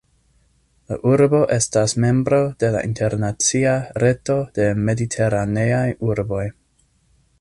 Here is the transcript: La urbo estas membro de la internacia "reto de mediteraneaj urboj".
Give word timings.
La 0.91 0.95
urbo 1.09 1.41
estas 1.57 1.93
membro 2.05 2.39
de 2.63 2.71
la 2.77 2.81
internacia 2.89 3.75
"reto 4.05 4.39
de 4.57 4.67
mediteraneaj 4.89 5.87
urboj". 6.11 6.45